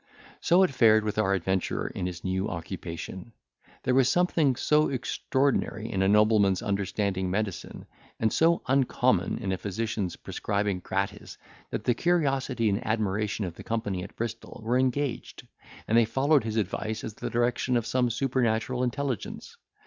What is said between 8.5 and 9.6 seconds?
uncommon in a